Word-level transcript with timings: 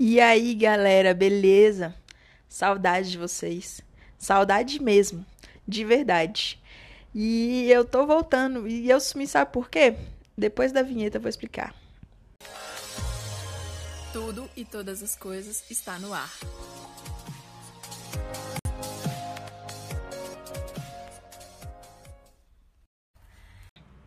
E 0.00 0.20
aí, 0.20 0.54
galera, 0.54 1.12
beleza? 1.12 1.92
Saudade 2.48 3.10
de 3.10 3.18
vocês. 3.18 3.80
Saudade 4.16 4.80
mesmo, 4.80 5.26
de 5.66 5.84
verdade. 5.84 6.62
E 7.12 7.68
eu 7.68 7.84
tô 7.84 8.06
voltando. 8.06 8.68
E 8.68 8.88
eu 8.88 9.00
sumi, 9.00 9.26
sabe 9.26 9.50
por 9.52 9.68
quê? 9.68 9.96
Depois 10.36 10.70
da 10.70 10.82
vinheta 10.82 11.16
eu 11.16 11.20
vou 11.20 11.28
explicar. 11.28 11.74
Tudo 14.12 14.48
e 14.56 14.64
todas 14.64 15.02
as 15.02 15.16
coisas 15.16 15.68
está 15.68 15.98
no 15.98 16.14
ar. 16.14 16.30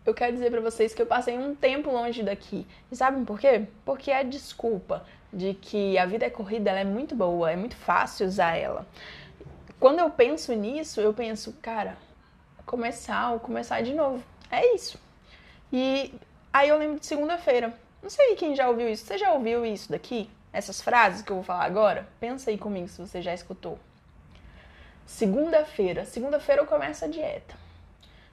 Eu 0.06 0.14
quero 0.14 0.32
dizer 0.32 0.50
para 0.52 0.62
vocês 0.62 0.94
que 0.94 1.02
eu 1.02 1.06
passei 1.06 1.38
um 1.38 1.54
tempo 1.54 1.92
longe 1.92 2.24
daqui. 2.24 2.66
E 2.90 2.96
sabem 2.96 3.26
por 3.26 3.38
quê? 3.38 3.68
Porque 3.84 4.10
a 4.10 4.24
desculpa 4.24 5.06
de 5.32 5.54
que 5.54 5.98
a 5.98 6.06
vida 6.06 6.26
é 6.26 6.30
corrida, 6.30 6.70
ela 6.70 6.80
é 6.80 6.84
muito 6.84 7.16
boa, 7.16 7.52
é 7.52 7.56
muito 7.56 7.76
fácil 7.76 8.28
usar 8.28 8.56
ela. 8.56 8.86
Quando 9.80 10.00
eu 10.00 10.10
penso 10.10 10.54
nisso, 10.54 11.02
eu 11.02 11.14
penso, 11.14 11.54
cara, 11.62 11.98
começar 12.66 13.32
ou 13.32 13.40
começar 13.40 13.82
de 13.82 13.94
novo. 13.94 14.24
É 14.50 14.76
isso. 14.76 15.00
E 15.72 16.14
aí 16.52 16.70
eu 16.70 16.78
lembro 16.78 17.00
de 17.00 17.06
segunda-feira. 17.06 17.74
Não 18.02 18.10
sei 18.10 18.36
quem 18.36 18.56
já 18.56 18.68
ouviu 18.68 18.90
isso. 18.90 19.06
Você 19.06 19.18
já 19.18 19.34
ouviu 19.34 19.66
isso 19.66 19.92
daqui? 19.92 20.30
Essas 20.54 20.82
frases 20.82 21.22
que 21.22 21.32
eu 21.32 21.38
vou 21.38 21.46
falar 21.46 21.66
agora? 21.66 22.08
Pensa 22.20 22.50
aí 22.50 22.58
comigo 22.58 22.88
se 22.88 23.00
você 23.00 23.22
já 23.22 23.34
escutou. 23.34 23.80
Segunda-feira. 25.06 26.06
Segunda-feira 26.06 26.62
eu 26.62 26.68
começo 26.68 27.06
a 27.06 27.08
dieta. 27.08 27.56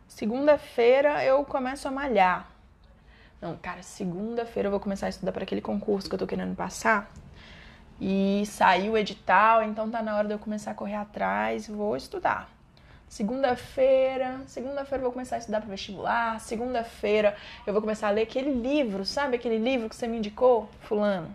Segunda-feira 0.08 1.24
eu 1.24 1.44
começo 1.44 1.86
a 1.86 1.90
malhar. 1.90 2.50
Não, 3.40 3.56
cara, 3.56 3.82
segunda-feira 3.82 4.66
eu 4.66 4.70
vou 4.70 4.80
começar 4.80 5.06
a 5.06 5.08
estudar 5.08 5.30
para 5.30 5.44
aquele 5.44 5.60
concurso 5.60 6.08
que 6.08 6.14
eu 6.14 6.18
tô 6.18 6.26
querendo 6.26 6.56
passar. 6.56 7.10
E 8.00 8.44
saiu 8.46 8.92
o 8.92 8.98
edital, 8.98 9.62
então 9.62 9.90
tá 9.90 10.02
na 10.02 10.16
hora 10.16 10.26
de 10.26 10.34
eu 10.34 10.38
começar 10.38 10.72
a 10.72 10.74
correr 10.74 10.96
atrás, 10.96 11.68
vou 11.68 11.96
estudar. 11.96 12.50
Segunda-feira, 13.08 14.40
segunda-feira 14.46 14.98
eu 14.98 15.04
vou 15.04 15.12
começar 15.12 15.36
a 15.36 15.38
estudar 15.38 15.60
para 15.60 15.70
vestibular. 15.70 16.40
Segunda-feira 16.40 17.36
eu 17.66 17.72
vou 17.72 17.80
começar 17.80 18.08
a 18.08 18.10
ler 18.10 18.22
aquele 18.22 18.52
livro, 18.52 19.04
sabe 19.04 19.36
aquele 19.36 19.58
livro 19.58 19.88
que 19.88 19.96
você 19.96 20.06
me 20.06 20.18
indicou, 20.18 20.68
fulano? 20.80 21.34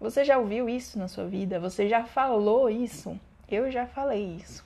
Você 0.00 0.24
já 0.24 0.38
ouviu 0.38 0.68
isso 0.68 0.98
na 0.98 1.08
sua 1.08 1.26
vida? 1.26 1.58
Você 1.58 1.88
já 1.88 2.04
falou 2.04 2.70
isso? 2.70 3.18
Eu 3.50 3.70
já 3.70 3.86
falei 3.86 4.36
isso. 4.36 4.64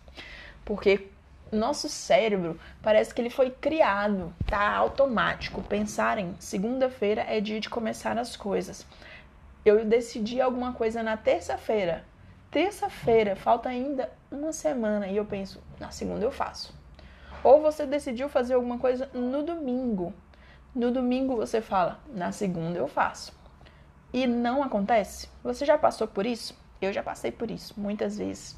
Porque 0.64 1.08
nosso 1.52 1.88
cérebro 1.88 2.58
parece 2.80 3.14
que 3.14 3.20
ele 3.20 3.28
foi 3.28 3.50
criado, 3.50 4.32
tá 4.46 4.74
automático. 4.74 5.62
Pensar 5.62 6.18
em 6.18 6.34
segunda-feira 6.38 7.24
é 7.28 7.40
dia 7.40 7.60
de 7.60 7.68
começar 7.68 8.18
as 8.18 8.34
coisas. 8.36 8.86
Eu 9.64 9.84
decidi 9.84 10.40
alguma 10.40 10.72
coisa 10.72 11.02
na 11.02 11.16
terça-feira. 11.16 12.04
Terça-feira, 12.50 13.36
falta 13.36 13.68
ainda 13.68 14.10
uma 14.30 14.52
semana 14.52 15.06
e 15.06 15.16
eu 15.16 15.24
penso, 15.24 15.62
na 15.78 15.90
segunda 15.90 16.24
eu 16.24 16.32
faço. 16.32 16.74
Ou 17.44 17.60
você 17.60 17.86
decidiu 17.86 18.28
fazer 18.28 18.54
alguma 18.54 18.78
coisa 18.78 19.08
no 19.12 19.42
domingo. 19.42 20.12
No 20.74 20.90
domingo 20.90 21.36
você 21.36 21.60
fala, 21.60 22.00
na 22.08 22.32
segunda 22.32 22.78
eu 22.78 22.88
faço. 22.88 23.32
E 24.12 24.26
não 24.26 24.62
acontece? 24.62 25.28
Você 25.42 25.64
já 25.64 25.76
passou 25.78 26.06
por 26.06 26.26
isso? 26.26 26.56
Eu 26.80 26.92
já 26.92 27.02
passei 27.02 27.30
por 27.30 27.50
isso 27.50 27.74
muitas 27.78 28.18
vezes. 28.18 28.56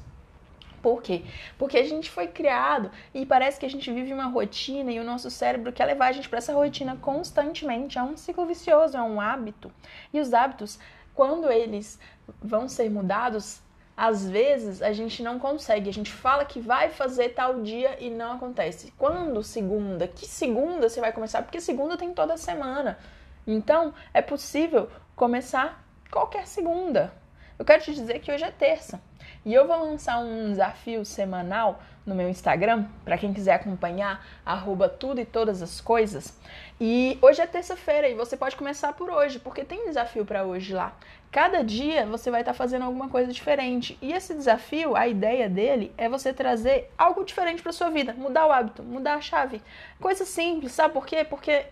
Por 0.85 1.01
quê? 1.01 1.23
Porque 1.57 1.79
a 1.79 1.83
gente 1.83 2.11
foi 2.11 2.27
criado 2.27 2.91
e 3.11 3.25
parece 3.25 3.59
que 3.59 3.65
a 3.65 3.69
gente 3.69 3.91
vive 3.91 4.13
uma 4.13 4.27
rotina 4.27 4.91
e 4.91 4.99
o 4.99 5.03
nosso 5.03 5.31
cérebro 5.31 5.73
quer 5.73 5.85
levar 5.85 6.09
a 6.09 6.11
gente 6.11 6.29
para 6.29 6.37
essa 6.37 6.53
rotina 6.53 6.95
constantemente. 6.95 7.97
É 7.97 8.03
um 8.03 8.15
ciclo 8.15 8.45
vicioso, 8.45 8.95
é 8.95 9.01
um 9.01 9.19
hábito. 9.19 9.71
E 10.13 10.19
os 10.19 10.31
hábitos, 10.31 10.77
quando 11.15 11.51
eles 11.51 11.97
vão 12.39 12.69
ser 12.69 12.87
mudados, 12.91 13.63
às 13.97 14.29
vezes 14.29 14.83
a 14.83 14.93
gente 14.93 15.23
não 15.23 15.39
consegue. 15.39 15.89
A 15.89 15.93
gente 15.93 16.11
fala 16.11 16.45
que 16.45 16.59
vai 16.59 16.91
fazer 16.91 17.29
tal 17.29 17.63
dia 17.63 17.97
e 17.99 18.11
não 18.11 18.33
acontece. 18.33 18.93
Quando 18.95 19.41
segunda? 19.41 20.07
Que 20.07 20.27
segunda 20.27 20.87
você 20.87 21.01
vai 21.01 21.11
começar? 21.11 21.41
Porque 21.41 21.59
segunda 21.59 21.97
tem 21.97 22.13
toda 22.13 22.37
semana. 22.37 22.99
Então, 23.47 23.91
é 24.13 24.21
possível 24.21 24.87
começar 25.15 25.83
qualquer 26.11 26.45
segunda. 26.45 27.11
Eu 27.57 27.65
quero 27.65 27.81
te 27.81 27.91
dizer 27.91 28.19
que 28.19 28.31
hoje 28.31 28.43
é 28.43 28.51
terça. 28.51 29.01
E 29.45 29.53
eu 29.53 29.67
vou 29.67 29.77
lançar 29.77 30.17
um 30.19 30.49
desafio 30.49 31.05
semanal 31.05 31.79
no 32.03 32.15
meu 32.15 32.27
Instagram, 32.27 32.85
para 33.03 33.17
quem 33.17 33.31
quiser 33.31 33.53
acompanhar, 33.53 34.25
arroba 34.43 34.89
tudo 34.89 35.21
e 35.21 35.25
todas 35.25 35.61
as 35.61 35.79
coisas. 35.79 36.35
E 36.81 37.19
hoje 37.21 37.41
é 37.41 37.47
terça-feira 37.47 38.09
e 38.09 38.15
você 38.15 38.35
pode 38.35 38.55
começar 38.55 38.93
por 38.93 39.09
hoje, 39.09 39.37
porque 39.39 39.63
tem 39.63 39.85
desafio 39.85 40.25
para 40.25 40.43
hoje 40.43 40.73
lá. 40.73 40.93
Cada 41.31 41.63
dia 41.63 42.05
você 42.07 42.31
vai 42.31 42.41
estar 42.41 42.53
tá 42.53 42.57
fazendo 42.57 42.85
alguma 42.85 43.07
coisa 43.07 43.31
diferente. 43.31 43.97
E 44.01 44.13
esse 44.13 44.33
desafio, 44.33 44.95
a 44.95 45.07
ideia 45.07 45.47
dele 45.47 45.93
é 45.95 46.09
você 46.09 46.33
trazer 46.33 46.91
algo 46.97 47.23
diferente 47.23 47.61
para 47.61 47.71
sua 47.71 47.89
vida, 47.89 48.13
mudar 48.13 48.47
o 48.47 48.51
hábito, 48.51 48.81
mudar 48.81 49.15
a 49.15 49.21
chave. 49.21 49.61
Coisa 49.99 50.25
simples, 50.25 50.71
sabe 50.71 50.93
por 50.93 51.05
quê? 51.05 51.23
Porque 51.23 51.65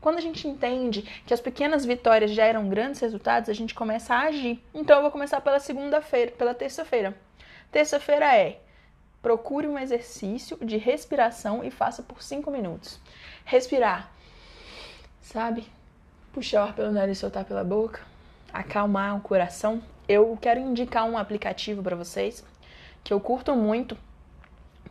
quando 0.00 0.18
a 0.18 0.20
gente 0.20 0.48
entende 0.48 1.02
que 1.26 1.34
as 1.34 1.40
pequenas 1.40 1.84
vitórias 1.84 2.30
geram 2.30 2.68
grandes 2.68 3.00
resultados, 3.00 3.50
a 3.50 3.52
gente 3.52 3.74
começa 3.74 4.14
a 4.14 4.22
agir. 4.22 4.62
Então 4.74 4.96
eu 4.96 5.02
vou 5.02 5.10
começar 5.10 5.40
pela 5.40 5.60
segunda-feira, 5.60 6.30
pela 6.32 6.54
terça-feira. 6.54 7.16
Terça-feira 7.70 8.36
é 8.36 8.60
procure 9.22 9.66
um 9.68 9.78
exercício 9.78 10.56
de 10.64 10.76
respiração 10.76 11.62
e 11.62 11.70
faça 11.70 12.02
por 12.02 12.22
5 12.22 12.50
minutos. 12.50 12.98
Respirar, 13.44 14.10
sabe? 15.20 15.66
Puxar 16.32 16.64
o 16.64 16.68
ar 16.68 16.74
pelo 16.74 16.92
nariz 16.92 17.18
e 17.18 17.20
soltar 17.20 17.44
pela 17.44 17.62
boca. 17.62 18.00
Acalmar 18.52 19.16
o 19.16 19.20
coração. 19.20 19.82
Eu 20.08 20.36
quero 20.40 20.58
indicar 20.58 21.04
um 21.04 21.18
aplicativo 21.18 21.82
para 21.82 21.94
vocês 21.94 22.44
que 23.04 23.12
eu 23.12 23.20
curto 23.20 23.54
muito 23.54 23.96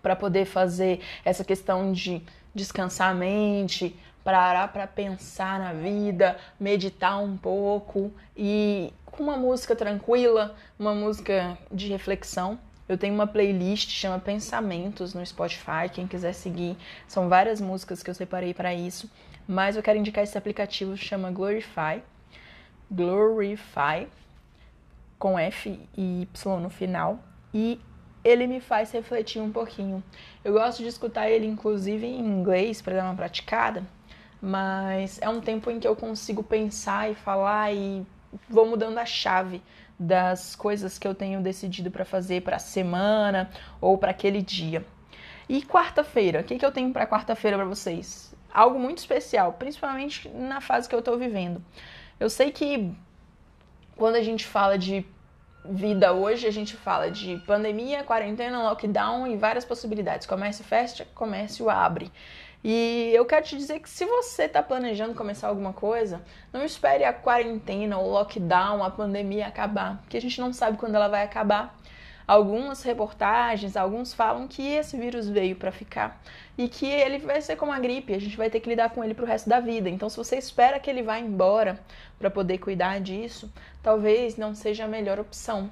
para 0.01 0.15
poder 0.15 0.45
fazer 0.45 1.01
essa 1.25 1.43
questão 1.43 1.91
de 1.91 2.21
descansar 2.53 3.11
a 3.11 3.13
mente, 3.13 3.95
parar 4.29 4.71
para 4.71 4.85
pensar 4.85 5.57
na 5.57 5.73
vida, 5.73 6.37
meditar 6.59 7.19
um 7.19 7.35
pouco 7.35 8.13
e 8.37 8.93
com 9.03 9.23
uma 9.23 9.35
música 9.35 9.75
tranquila, 9.75 10.55
uma 10.77 10.93
música 10.93 11.57
de 11.71 11.87
reflexão. 11.87 12.59
Eu 12.87 12.95
tenho 12.95 13.15
uma 13.15 13.25
playlist 13.25 13.89
chama 13.89 14.19
Pensamentos 14.19 15.15
no 15.15 15.25
Spotify, 15.25 15.89
quem 15.91 16.05
quiser 16.05 16.33
seguir, 16.33 16.77
são 17.07 17.27
várias 17.27 17.59
músicas 17.59 18.03
que 18.03 18.09
eu 18.11 18.13
separei 18.13 18.53
para 18.53 18.71
isso, 18.71 19.09
mas 19.47 19.75
eu 19.75 19.81
quero 19.81 19.97
indicar 19.97 20.23
esse 20.23 20.37
aplicativo 20.37 20.95
chama 20.95 21.31
Glorify. 21.31 22.03
Glorify 22.91 24.07
com 25.17 25.39
F 25.39 25.79
e 25.97 26.21
Y 26.21 26.59
no 26.59 26.69
final 26.69 27.17
e 27.51 27.81
ele 28.23 28.45
me 28.45 28.61
faz 28.61 28.91
refletir 28.91 29.41
um 29.41 29.51
pouquinho. 29.51 30.03
Eu 30.43 30.53
gosto 30.53 30.83
de 30.83 30.87
escutar 30.87 31.31
ele 31.31 31.47
inclusive 31.47 32.05
em 32.05 32.19
inglês 32.19 32.79
para 32.79 32.97
dar 32.97 33.05
uma 33.05 33.15
praticada 33.15 33.83
mas 34.41 35.19
é 35.21 35.29
um 35.29 35.41
tempo 35.41 35.69
em 35.69 35.79
que 35.79 35.87
eu 35.87 35.95
consigo 35.95 36.43
pensar 36.43 37.11
e 37.11 37.15
falar 37.15 37.73
e 37.73 38.05
vou 38.47 38.65
mudando 38.65 38.97
a 38.97 39.05
chave 39.05 39.61
das 39.99 40.55
coisas 40.55 40.97
que 40.97 41.07
eu 41.07 41.13
tenho 41.13 41.41
decidido 41.41 41.91
para 41.91 42.05
fazer 42.05 42.41
para 42.41 42.55
a 42.55 42.59
semana 42.59 43.49
ou 43.81 43.97
para 43.97 44.11
aquele 44.11 44.41
dia. 44.41 44.85
E 45.47 45.61
quarta-feira, 45.63 46.41
o 46.41 46.43
que, 46.43 46.57
que 46.57 46.65
eu 46.65 46.71
tenho 46.71 46.93
para 46.93 47.07
quarta-feira 47.07 47.57
para 47.57 47.65
vocês? 47.65 48.33
Algo 48.53 48.79
muito 48.79 48.99
especial, 48.99 49.53
principalmente 49.53 50.29
na 50.29 50.61
fase 50.61 50.87
que 50.87 50.95
eu 50.95 50.99
estou 50.99 51.17
vivendo. 51.17 51.61
Eu 52.19 52.29
sei 52.29 52.51
que 52.51 52.93
quando 53.97 54.15
a 54.15 54.23
gente 54.23 54.45
fala 54.45 54.77
de 54.77 55.05
vida 55.65 56.13
hoje, 56.13 56.47
a 56.47 56.51
gente 56.51 56.75
fala 56.75 57.11
de 57.11 57.37
pandemia, 57.45 58.03
quarentena, 58.03 58.63
lockdown 58.63 59.27
e 59.27 59.35
várias 59.35 59.65
possibilidades. 59.65 60.25
Comércio 60.25 60.63
fecha, 60.63 61.05
comércio 61.13 61.69
abre. 61.69 62.11
E 62.63 63.11
eu 63.13 63.25
quero 63.25 63.45
te 63.45 63.57
dizer 63.57 63.79
que 63.79 63.89
se 63.89 64.05
você 64.05 64.43
está 64.43 64.61
planejando 64.61 65.15
começar 65.15 65.47
alguma 65.47 65.71
coisa, 65.71 66.21
não 66.51 66.63
espere 66.63 67.05
a 67.05 67.13
quarentena, 67.13 67.97
o 67.97 68.09
lockdown, 68.09 68.83
a 68.83 68.91
pandemia 68.91 69.47
acabar, 69.47 69.97
porque 70.01 70.17
a 70.17 70.21
gente 70.21 70.41
não 70.41 70.51
sabe 70.51 70.77
quando 70.77 70.95
ela 70.95 71.07
vai 71.07 71.23
acabar. 71.23 71.77
Algumas 72.27 72.83
reportagens, 72.83 73.75
alguns 73.75 74.13
falam 74.13 74.47
que 74.47 74.61
esse 74.61 74.95
vírus 74.95 75.27
veio 75.27 75.55
para 75.55 75.71
ficar 75.71 76.21
e 76.55 76.67
que 76.67 76.85
ele 76.85 77.17
vai 77.17 77.41
ser 77.41 77.55
como 77.55 77.71
a 77.71 77.79
gripe, 77.79 78.13
a 78.13 78.19
gente 78.19 78.37
vai 78.37 78.51
ter 78.51 78.59
que 78.59 78.69
lidar 78.69 78.91
com 78.91 79.03
ele 79.03 79.15
para 79.15 79.23
o 79.23 79.27
resto 79.27 79.49
da 79.49 79.59
vida. 79.59 79.89
Então, 79.89 80.09
se 80.09 80.17
você 80.17 80.35
espera 80.35 80.79
que 80.79 80.89
ele 80.89 81.01
vá 81.01 81.17
embora 81.17 81.79
para 82.19 82.29
poder 82.29 82.59
cuidar 82.59 82.99
disso, 82.99 83.51
talvez 83.81 84.37
não 84.37 84.53
seja 84.53 84.85
a 84.85 84.87
melhor 84.87 85.19
opção. 85.19 85.71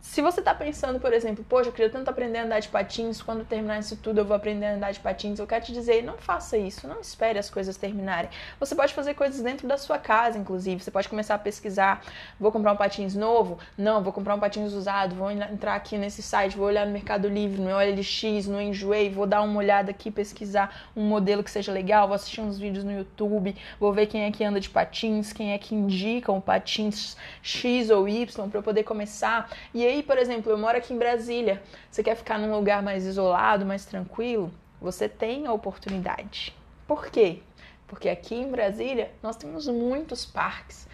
Se 0.00 0.22
você 0.22 0.40
tá 0.40 0.54
pensando, 0.54 1.00
por 1.00 1.12
exemplo, 1.12 1.44
poxa, 1.48 1.68
eu 1.68 1.72
queria 1.72 1.90
tanto 1.90 2.08
aprender 2.08 2.38
a 2.38 2.44
andar 2.44 2.60
de 2.60 2.68
patins, 2.68 3.20
quando 3.20 3.44
terminar 3.44 3.80
isso 3.80 3.96
tudo 3.96 4.18
eu 4.18 4.24
vou 4.24 4.36
aprender 4.36 4.66
a 4.66 4.74
andar 4.74 4.92
de 4.92 5.00
patins, 5.00 5.38
eu 5.38 5.46
quero 5.46 5.64
te 5.64 5.72
dizer, 5.72 6.02
não 6.02 6.16
faça 6.16 6.56
isso, 6.56 6.86
não 6.86 7.00
espere 7.00 7.38
as 7.38 7.50
coisas 7.50 7.76
terminarem. 7.76 8.30
Você 8.60 8.74
pode 8.74 8.94
fazer 8.94 9.14
coisas 9.14 9.42
dentro 9.42 9.66
da 9.66 9.76
sua 9.76 9.98
casa, 9.98 10.38
inclusive. 10.38 10.82
Você 10.82 10.90
pode 10.90 11.08
começar 11.08 11.34
a 11.34 11.38
pesquisar, 11.38 12.00
vou 12.38 12.52
comprar 12.52 12.72
um 12.72 12.76
patins 12.76 13.14
novo? 13.14 13.58
Não, 13.76 14.02
vou 14.02 14.12
comprar 14.12 14.34
um 14.36 14.40
patins 14.40 14.72
usado, 14.72 15.14
vou 15.16 15.30
entrar 15.30 15.74
aqui 15.74 15.98
nesse 15.98 16.22
site, 16.22 16.56
vou 16.56 16.66
olhar 16.66 16.86
no 16.86 16.92
Mercado 16.92 17.28
Livre, 17.28 17.60
no 17.60 17.70
OLX, 17.70 18.46
no 18.46 18.60
Enjoei, 18.60 19.10
vou 19.10 19.26
dar 19.26 19.42
uma 19.42 19.58
olhada 19.58 19.90
aqui, 19.90 20.10
pesquisar 20.12 20.90
um 20.96 21.02
modelo 21.02 21.42
que 21.42 21.50
seja 21.50 21.72
legal, 21.72 22.06
vou 22.06 22.14
assistir 22.14 22.40
uns 22.40 22.56
vídeos 22.58 22.84
no 22.84 22.92
YouTube, 22.92 23.54
vou 23.80 23.92
ver 23.92 24.06
quem 24.06 24.22
é 24.24 24.30
que 24.30 24.44
anda 24.44 24.60
de 24.60 24.70
patins, 24.70 25.32
quem 25.32 25.52
é 25.52 25.58
que 25.58 25.74
indica 25.74 26.30
um 26.30 26.40
patins 26.40 27.16
X 27.42 27.90
ou 27.90 28.08
Y 28.08 28.48
para 28.48 28.58
eu 28.58 28.62
poder 28.62 28.84
começar. 28.84 29.50
E 29.74 29.87
aí, 29.88 30.02
por 30.02 30.18
exemplo, 30.18 30.52
eu 30.52 30.58
moro 30.58 30.76
aqui 30.76 30.92
em 30.92 30.98
Brasília. 30.98 31.62
Você 31.90 32.02
quer 32.02 32.16
ficar 32.16 32.38
num 32.38 32.54
lugar 32.54 32.82
mais 32.82 33.04
isolado, 33.04 33.66
mais 33.66 33.84
tranquilo? 33.84 34.52
Você 34.80 35.08
tem 35.08 35.46
a 35.46 35.52
oportunidade. 35.52 36.54
Por 36.86 37.06
quê? 37.06 37.40
Porque 37.86 38.08
aqui 38.08 38.34
em 38.34 38.50
Brasília 38.50 39.10
nós 39.22 39.36
temos 39.36 39.66
muitos 39.66 40.24
parques. 40.24 40.86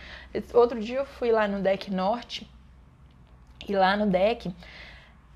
Outro 0.53 0.81
dia 0.81 0.99
eu 0.99 1.07
fui 1.07 1.31
lá 1.31 1.47
no 1.47 1.61
Deck 1.61 1.91
Norte 1.91 2.49
e 3.69 3.75
lá 3.75 3.97
no 3.97 4.07
deck 4.07 4.55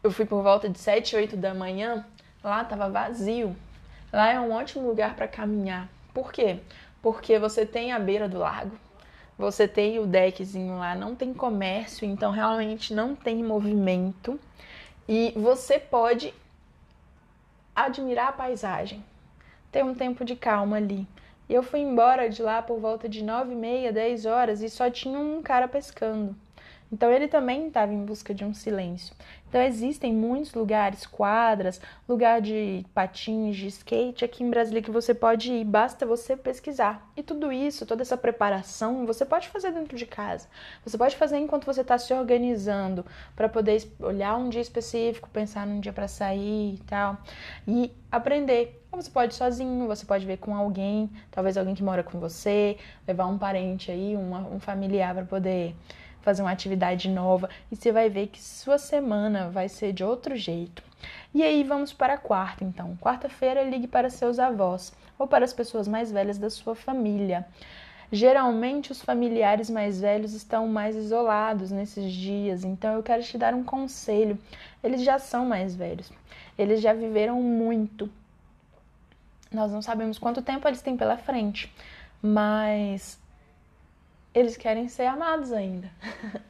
eu 0.03 0.11
fui 0.11 0.25
por 0.25 0.43
volta 0.43 0.69
de 0.69 0.79
7, 0.79 1.17
8 1.17 1.37
da 1.37 1.55
manhã, 1.55 2.07
lá 2.43 2.65
tava 2.65 2.89
vazio. 2.89 3.57
Lá 4.13 4.31
é 4.31 4.41
um 4.41 4.53
ótimo 4.53 4.87
lugar 4.87 5.15
para 5.15 5.27
caminhar. 5.27 5.89
Por 6.15 6.33
quê? 6.33 6.61
Porque 7.03 7.39
você 7.39 7.67
tem 7.67 7.93
a 7.93 7.99
beira 7.99 8.29
do 8.29 8.39
lago, 8.39 8.77
você 9.39 9.69
tem 9.69 10.01
o 10.01 10.07
deckzinho 10.07 10.79
lá, 10.79 10.97
não 10.97 11.15
tem 11.15 11.33
comércio, 11.33 12.05
então 12.05 12.33
realmente 12.33 12.93
não 12.93 13.15
tem 13.15 13.45
movimento. 13.45 14.39
E 15.09 15.33
você 15.37 15.79
pode 15.79 16.35
admirar 17.75 18.29
a 18.29 18.33
paisagem, 18.33 19.05
ter 19.71 19.85
um 19.85 19.95
tempo 19.95 20.25
de 20.25 20.35
calma 20.35 20.77
ali. 20.77 21.07
E 21.49 21.55
eu 21.55 21.63
fui 21.63 21.81
embora 21.81 22.29
de 22.29 22.43
lá 22.43 22.61
por 22.61 22.81
volta 22.81 23.09
de 23.09 23.23
nove 23.23 23.53
e 23.53 23.57
meia, 23.57 23.93
dez 23.93 24.27
horas 24.27 24.61
e 24.61 24.69
só 24.69 24.91
tinha 24.91 25.19
um 25.19 25.41
cara 25.41 25.69
pescando. 25.69 26.35
Então 26.91 27.13
ele 27.13 27.29
também 27.29 27.69
estava 27.69 27.93
em 27.93 28.05
busca 28.05 28.33
de 28.33 28.45
um 28.45 28.55
silêncio. 28.55 29.15
Então 29.49 29.63
existem 29.63 30.13
muitos 30.13 30.53
lugares, 30.53 31.07
quadras, 31.07 31.81
lugar 32.07 32.41
de 32.41 32.85
patins, 32.95 33.57
de 33.57 33.67
skate 33.69 34.25
aqui 34.25 34.45
em 34.45 34.51
Brasília 34.51 34.83
que 34.83 34.91
você 34.91 35.15
pode 35.15 35.51
ir, 35.51 35.65
basta 35.65 36.05
você 36.05 36.37
pesquisar. 36.37 37.11
E 37.17 37.23
tudo 37.23 37.51
isso, 37.51 37.87
toda 37.87 38.03
essa 38.03 38.17
preparação, 38.17 39.07
você 39.07 39.25
pode 39.25 39.49
fazer 39.49 39.73
dentro 39.73 39.97
de 39.97 40.05
casa. 40.05 40.49
Você 40.85 40.99
pode 40.99 41.17
fazer 41.17 41.39
enquanto 41.39 41.65
você 41.65 41.81
está 41.81 41.97
se 41.97 42.13
organizando 42.13 43.05
para 43.35 43.49
poder 43.49 43.91
olhar 44.01 44.37
um 44.37 44.49
dia 44.49 44.61
específico, 44.61 45.29
pensar 45.31 45.67
num 45.67 45.81
dia 45.81 45.93
para 45.93 46.09
sair 46.09 46.75
e 46.75 46.79
tal, 46.87 47.17
e 47.67 47.91
aprender. 48.11 48.83
Ou 48.93 49.01
você 49.01 49.11
pode 49.11 49.35
ir 49.35 49.37
sozinho, 49.37 49.87
você 49.87 50.05
pode 50.05 50.27
ver 50.27 50.39
com 50.39 50.55
alguém, 50.55 51.11
talvez 51.31 51.57
alguém 51.57 51.75
que 51.75 51.83
mora 51.83 52.03
com 52.03 52.19
você, 52.19 52.79
levar 53.07 53.27
um 53.27 53.39
parente 53.39 53.91
aí, 53.91 54.17
uma, 54.17 54.41
um 54.41 54.59
familiar 54.59 55.15
para 55.15 55.25
poder 55.25 55.75
fazer 56.23 56.43
uma 56.43 56.51
atividade 56.51 57.09
nova 57.09 57.49
e 57.71 57.77
você 57.77 57.93
vai 57.93 58.09
ver 58.09 58.29
que 58.29 58.43
sua 58.43 58.79
semana 58.79 59.49
vai 59.51 59.69
ser 59.69 59.93
de 59.93 60.05
outro 60.05 60.37
jeito. 60.37 60.83
E 61.35 61.43
aí 61.43 61.63
vamos 61.63 61.93
para 61.93 62.15
a 62.15 62.19
quarta, 62.19 62.65
então. 62.65 62.97
Quarta-feira 63.01 63.63
ligue 63.63 63.87
para 63.87 64.11
seus 64.11 64.39
avós 64.39 64.93
ou 65.19 65.27
para 65.27 65.45
as 65.45 65.53
pessoas 65.53 65.87
mais 65.87 66.11
velhas 66.11 66.39
da 66.39 66.51
sua 66.51 66.75
família. 66.75 67.47
Geralmente 68.11 68.91
os 68.91 69.03
familiares 69.03 69.69
mais 69.69 70.01
velhos 70.01 70.33
estão 70.33 70.67
mais 70.67 70.97
isolados 70.97 71.71
nesses 71.71 72.11
dias, 72.11 72.65
então 72.65 72.95
eu 72.95 73.03
quero 73.03 73.23
te 73.23 73.37
dar 73.37 73.53
um 73.53 73.63
conselho. 73.63 74.39
Eles 74.83 75.03
já 75.03 75.19
são 75.19 75.45
mais 75.45 75.75
velhos, 75.75 76.11
eles 76.59 76.81
já 76.81 76.95
viveram 76.95 77.43
muito. 77.43 78.11
Nós 79.53 79.71
não 79.71 79.83
sabemos 79.83 80.19
quanto 80.19 80.41
tempo 80.41 80.67
eles 80.67 80.81
têm 80.81 80.97
pela 80.97 81.19
frente, 81.19 81.71
mas 82.23 83.19
eles 84.35 84.57
querem 84.57 84.89
ser 84.89 85.07
amados 85.07 85.53
ainda. 85.53 85.91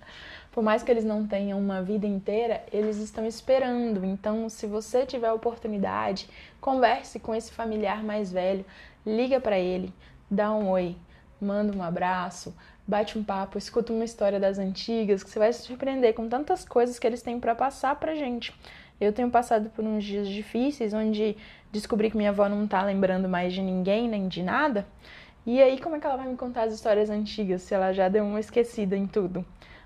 Por 0.52 0.62
mais 0.62 0.82
que 0.82 0.90
eles 0.90 1.04
não 1.04 1.26
tenham 1.26 1.58
uma 1.58 1.82
vida 1.82 2.06
inteira, 2.06 2.64
eles 2.72 2.96
estão 2.96 3.26
esperando. 3.26 4.04
Então, 4.04 4.48
se 4.48 4.66
você 4.66 5.06
tiver 5.06 5.30
oportunidade, 5.30 6.28
converse 6.60 7.20
com 7.20 7.34
esse 7.34 7.52
familiar 7.52 8.02
mais 8.02 8.32
velho, 8.32 8.64
liga 9.06 9.40
para 9.40 9.58
ele, 9.58 9.92
dá 10.30 10.52
um 10.52 10.68
oi, 10.70 10.96
manda 11.40 11.76
um 11.76 11.82
abraço, 11.82 12.54
bate 12.86 13.18
um 13.18 13.22
papo, 13.22 13.58
escuta 13.58 13.92
uma 13.92 14.04
história 14.04 14.40
das 14.40 14.58
antigas, 14.58 15.22
que 15.22 15.30
você 15.30 15.38
vai 15.38 15.52
se 15.52 15.62
surpreender 15.62 16.14
com 16.14 16.28
tantas 16.28 16.64
coisas 16.64 16.98
que 16.98 17.06
eles 17.06 17.22
têm 17.22 17.38
para 17.38 17.54
passar 17.54 17.94
pra 17.96 18.14
gente. 18.14 18.52
Eu 19.00 19.12
tenho 19.12 19.30
passado 19.30 19.70
por 19.70 19.84
uns 19.84 20.02
dias 20.02 20.28
difíceis 20.28 20.92
onde 20.92 21.36
descobri 21.70 22.10
que 22.10 22.16
minha 22.16 22.30
avó 22.30 22.48
não 22.48 22.66
tá 22.66 22.82
lembrando 22.82 23.28
mais 23.28 23.52
de 23.52 23.62
ninguém 23.62 24.08
nem 24.08 24.26
de 24.26 24.42
nada. 24.42 24.86
E 25.48 25.62
aí, 25.62 25.80
como 25.80 25.96
é 25.96 25.98
que 25.98 26.06
ela 26.06 26.18
vai 26.18 26.28
me 26.28 26.36
contar 26.36 26.64
as 26.64 26.74
histórias 26.74 27.08
antigas 27.08 27.62
se 27.62 27.72
ela 27.72 27.90
já 27.90 28.06
deu 28.06 28.22
uma 28.22 28.38
esquecida 28.38 28.94
em 28.94 29.06
tudo? 29.06 29.42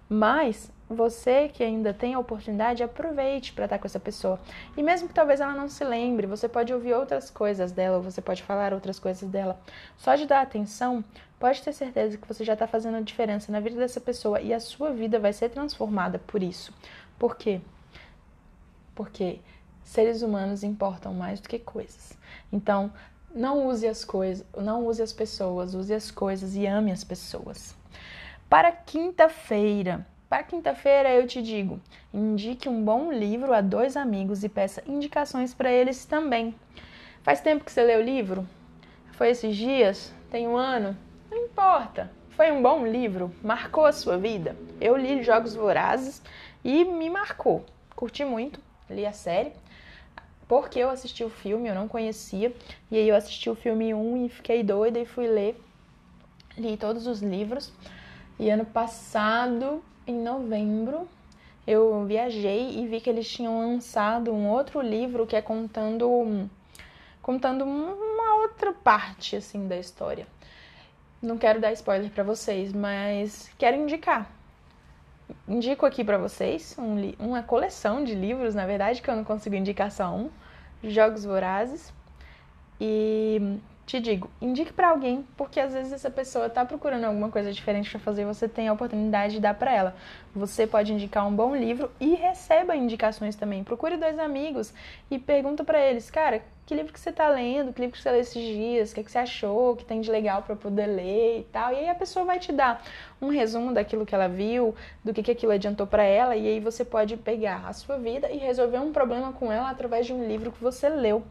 Mas 0.08 0.72
você 0.90 1.48
que 1.48 1.62
ainda 1.62 1.94
tem 1.94 2.14
a 2.14 2.18
oportunidade, 2.18 2.82
aproveite 2.82 3.52
para 3.52 3.66
estar 3.66 3.78
com 3.78 3.86
essa 3.86 4.00
pessoa. 4.00 4.40
E 4.76 4.82
mesmo 4.82 5.06
que 5.06 5.14
talvez 5.14 5.40
ela 5.40 5.54
não 5.54 5.68
se 5.68 5.84
lembre, 5.84 6.26
você 6.26 6.48
pode 6.48 6.74
ouvir 6.74 6.94
outras 6.94 7.30
coisas 7.30 7.70
dela, 7.70 7.98
ou 7.98 8.02
você 8.02 8.20
pode 8.20 8.42
falar 8.42 8.74
outras 8.74 8.98
coisas 8.98 9.30
dela. 9.30 9.56
Só 9.96 10.16
de 10.16 10.26
dar 10.26 10.40
atenção, 10.40 11.04
pode 11.38 11.62
ter 11.62 11.72
certeza 11.72 12.18
que 12.18 12.26
você 12.26 12.44
já 12.44 12.54
está 12.54 12.66
fazendo 12.66 12.96
a 12.96 13.00
diferença 13.00 13.52
na 13.52 13.60
vida 13.60 13.76
dessa 13.76 14.00
pessoa 14.00 14.40
e 14.40 14.52
a 14.52 14.58
sua 14.58 14.90
vida 14.90 15.20
vai 15.20 15.32
ser 15.32 15.48
transformada 15.48 16.18
por 16.18 16.42
isso. 16.42 16.74
Por 17.16 17.36
quê? 17.36 17.60
Porque 18.96 19.38
seres 19.84 20.22
humanos 20.22 20.64
importam 20.64 21.14
mais 21.14 21.40
do 21.40 21.48
que 21.48 21.60
coisas. 21.60 22.18
Então, 22.52 22.92
não 23.34 23.66
use 23.66 23.86
as 23.86 24.04
coisas, 24.04 24.46
não 24.56 24.86
use 24.86 25.02
as 25.02 25.12
pessoas, 25.12 25.74
use 25.74 25.92
as 25.92 26.10
coisas 26.10 26.54
e 26.54 26.66
ame 26.66 26.92
as 26.92 27.02
pessoas. 27.02 27.74
Para 28.48 28.70
quinta-feira, 28.70 30.06
para 30.28 30.42
quinta-feira 30.42 31.10
eu 31.10 31.26
te 31.26 31.42
digo, 31.42 31.80
indique 32.12 32.68
um 32.68 32.84
bom 32.84 33.10
livro 33.10 33.52
a 33.52 33.60
dois 33.60 33.96
amigos 33.96 34.44
e 34.44 34.48
peça 34.48 34.82
indicações 34.86 35.54
para 35.54 35.70
eles 35.70 36.04
também. 36.04 36.54
Faz 37.22 37.40
tempo 37.40 37.64
que 37.64 37.72
você 37.72 37.82
leu 37.82 38.00
o 38.00 38.04
livro? 38.04 38.46
Foi 39.12 39.30
esses 39.30 39.56
dias? 39.56 40.12
Tem 40.30 40.46
um 40.46 40.56
ano? 40.56 40.96
Não 41.30 41.38
importa. 41.38 42.10
Foi 42.30 42.50
um 42.50 42.62
bom 42.62 42.86
livro? 42.86 43.30
Marcou 43.42 43.84
a 43.84 43.92
sua 43.92 44.18
vida? 44.18 44.56
Eu 44.80 44.96
li 44.96 45.22
Jogos 45.22 45.54
Vorazes 45.54 46.22
e 46.64 46.84
me 46.84 47.08
marcou. 47.08 47.64
Curti 47.94 48.24
muito, 48.24 48.60
li 48.90 49.06
a 49.06 49.12
série 49.12 49.52
porque 50.52 50.80
eu 50.80 50.90
assisti 50.90 51.24
o 51.24 51.30
filme, 51.30 51.66
eu 51.66 51.74
não 51.74 51.88
conhecia, 51.88 52.54
e 52.90 52.98
aí 52.98 53.08
eu 53.08 53.16
assisti 53.16 53.48
o 53.48 53.54
filme 53.54 53.94
1 53.94 54.26
e 54.26 54.28
fiquei 54.28 54.62
doida 54.62 54.98
e 54.98 55.06
fui 55.06 55.26
ler. 55.26 55.58
Li 56.58 56.76
todos 56.76 57.06
os 57.06 57.22
livros. 57.22 57.72
E 58.38 58.50
ano 58.50 58.66
passado, 58.66 59.82
em 60.06 60.14
novembro, 60.14 61.08
eu 61.66 62.04
viajei 62.04 62.78
e 62.78 62.86
vi 62.86 63.00
que 63.00 63.08
eles 63.08 63.26
tinham 63.26 63.60
lançado 63.60 64.30
um 64.30 64.46
outro 64.46 64.82
livro 64.82 65.26
que 65.26 65.34
é 65.34 65.40
contando 65.40 66.50
contando 67.22 67.64
uma 67.64 68.42
outra 68.42 68.74
parte 68.74 69.36
assim 69.36 69.66
da 69.66 69.78
história. 69.78 70.26
Não 71.22 71.38
quero 71.38 71.62
dar 71.62 71.72
spoiler 71.72 72.10
para 72.10 72.24
vocês, 72.24 72.74
mas 72.74 73.50
quero 73.56 73.78
indicar. 73.78 74.30
Indico 75.48 75.86
aqui 75.86 76.04
para 76.04 76.18
vocês 76.18 76.76
um, 76.78 77.14
uma 77.18 77.42
coleção 77.42 78.04
de 78.04 78.14
livros, 78.14 78.54
na 78.54 78.66
verdade, 78.66 79.00
que 79.00 79.08
eu 79.08 79.16
não 79.16 79.24
consigo 79.24 79.56
indicar 79.56 79.90
só 79.90 80.14
um, 80.14 80.28
Jogos 80.82 81.24
Vorazes. 81.24 81.92
E 82.80 83.58
te 83.84 83.98
digo, 84.00 84.30
indique 84.40 84.72
para 84.72 84.90
alguém, 84.90 85.26
porque 85.36 85.58
às 85.58 85.72
vezes 85.72 85.92
essa 85.92 86.10
pessoa 86.10 86.46
está 86.46 86.64
procurando 86.64 87.04
alguma 87.04 87.30
coisa 87.30 87.52
diferente 87.52 87.90
para 87.90 87.98
fazer, 87.98 88.24
você 88.24 88.48
tem 88.48 88.68
a 88.68 88.72
oportunidade 88.72 89.34
de 89.34 89.40
dar 89.40 89.54
para 89.54 89.72
ela. 89.72 89.96
Você 90.34 90.66
pode 90.66 90.92
indicar 90.92 91.26
um 91.26 91.34
bom 91.34 91.54
livro 91.54 91.90
e 92.00 92.14
receba 92.14 92.76
indicações 92.76 93.34
também. 93.34 93.64
Procure 93.64 93.96
dois 93.96 94.18
amigos 94.18 94.72
e 95.10 95.18
pergunta 95.18 95.64
para 95.64 95.80
eles, 95.80 96.10
cara, 96.10 96.42
que 96.64 96.74
livro 96.74 96.92
que 96.92 97.00
você 97.00 97.10
está 97.10 97.28
lendo, 97.28 97.72
que 97.72 97.80
livro 97.80 97.96
que 97.96 98.02
você 98.02 98.10
leu 98.10 98.20
esses 98.20 98.42
dias, 98.42 98.92
o 98.92 98.94
que, 98.94 99.00
é 99.00 99.04
que 99.04 99.10
você 99.10 99.18
achou, 99.18 99.72
o 99.72 99.76
que 99.76 99.84
tem 99.84 100.00
de 100.00 100.10
legal 100.10 100.42
para 100.42 100.54
poder 100.54 100.86
ler 100.86 101.40
e 101.40 101.44
tal. 101.52 101.72
E 101.72 101.76
aí 101.76 101.88
a 101.88 101.94
pessoa 101.94 102.24
vai 102.24 102.38
te 102.38 102.52
dar 102.52 102.82
um 103.20 103.28
resumo 103.28 103.74
daquilo 103.74 104.06
que 104.06 104.14
ela 104.14 104.28
viu, 104.28 104.74
do 105.04 105.12
que, 105.12 105.22
que 105.22 105.32
aquilo 105.32 105.52
adiantou 105.52 105.86
para 105.86 106.04
ela, 106.04 106.36
e 106.36 106.46
aí 106.46 106.60
você 106.60 106.84
pode 106.84 107.16
pegar 107.16 107.66
a 107.66 107.72
sua 107.72 107.98
vida 107.98 108.30
e 108.30 108.38
resolver 108.38 108.78
um 108.78 108.92
problema 108.92 109.32
com 109.32 109.50
ela 109.50 109.68
através 109.68 110.06
de 110.06 110.12
um 110.12 110.26
livro 110.26 110.52
que 110.52 110.62
você 110.62 110.88
leu. 110.88 111.22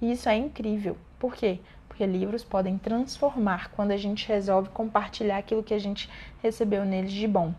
E 0.00 0.10
isso 0.10 0.28
é 0.28 0.36
incrível. 0.36 0.96
Por 1.18 1.34
quê? 1.34 1.60
Porque 1.98 2.12
livros 2.12 2.44
podem 2.44 2.78
transformar 2.78 3.72
quando 3.72 3.90
a 3.90 3.96
gente 3.96 4.28
resolve 4.28 4.68
compartilhar 4.68 5.36
aquilo 5.36 5.64
que 5.64 5.74
a 5.74 5.80
gente 5.80 6.08
recebeu 6.40 6.84
neles 6.84 7.10
de 7.10 7.26
bom. 7.26 7.52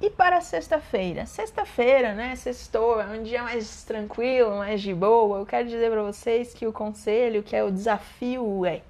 E 0.00 0.08
para 0.08 0.40
sexta-feira? 0.40 1.26
Sexta-feira, 1.26 2.14
né? 2.14 2.34
Sextou, 2.34 2.98
é 2.98 3.04
um 3.04 3.22
dia 3.22 3.42
mais 3.42 3.84
tranquilo, 3.84 4.56
mais 4.56 4.80
de 4.80 4.94
boa. 4.94 5.38
Eu 5.38 5.44
quero 5.44 5.68
dizer 5.68 5.90
para 5.90 6.02
vocês 6.02 6.54
que 6.54 6.66
o 6.66 6.72
conselho, 6.72 7.42
que 7.42 7.54
é 7.54 7.62
o 7.62 7.70
desafio, 7.70 8.64
é 8.64 8.80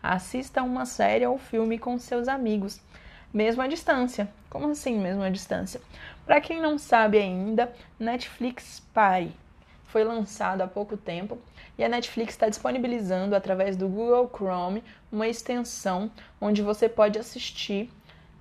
assista 0.00 0.62
uma 0.62 0.86
série 0.86 1.26
ou 1.26 1.38
filme 1.38 1.76
com 1.76 1.98
seus 1.98 2.28
amigos. 2.28 2.80
mesmo 3.34 3.62
à 3.62 3.66
distância. 3.66 4.28
Como 4.48 4.70
assim, 4.70 4.96
mesmo 4.96 5.24
à 5.24 5.28
distância? 5.28 5.80
Para 6.24 6.40
quem 6.40 6.60
não 6.60 6.78
sabe 6.78 7.18
ainda, 7.18 7.72
Netflix 7.98 8.80
Party 8.94 9.34
foi 9.86 10.04
lançado 10.04 10.60
há 10.62 10.66
pouco 10.66 10.96
tempo 10.96 11.38
e 11.78 11.84
a 11.84 11.88
Netflix 11.88 12.34
está 12.34 12.48
disponibilizando 12.48 13.34
através 13.34 13.76
do 13.76 13.88
Google 13.88 14.30
Chrome 14.34 14.82
uma 15.10 15.28
extensão 15.28 16.10
onde 16.40 16.62
você 16.62 16.88
pode 16.88 17.18
assistir 17.18 17.90